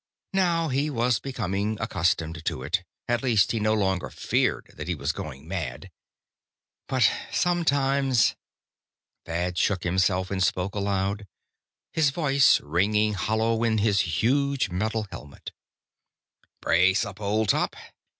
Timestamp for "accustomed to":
1.79-2.63